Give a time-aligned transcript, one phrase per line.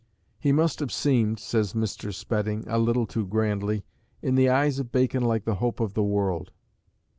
[0.39, 2.11] "He must have seemed," says Mr.
[2.11, 3.85] Spedding, a little too grandly,
[4.23, 6.49] "in the eyes of Bacon like the hope of the world."